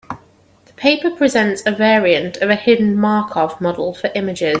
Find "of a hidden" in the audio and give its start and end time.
2.37-2.97